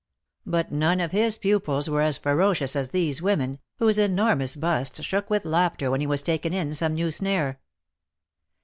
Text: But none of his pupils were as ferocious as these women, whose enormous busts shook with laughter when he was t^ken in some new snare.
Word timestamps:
But 0.47 0.71
none 0.71 0.99
of 0.99 1.11
his 1.11 1.37
pupils 1.37 1.87
were 1.87 2.01
as 2.01 2.17
ferocious 2.17 2.75
as 2.75 2.89
these 2.89 3.21
women, 3.21 3.59
whose 3.77 3.99
enormous 3.99 4.55
busts 4.55 5.03
shook 5.03 5.29
with 5.29 5.45
laughter 5.45 5.91
when 5.91 6.01
he 6.01 6.07
was 6.07 6.23
t^ken 6.23 6.55
in 6.55 6.73
some 6.73 6.95
new 6.95 7.11
snare. 7.11 7.59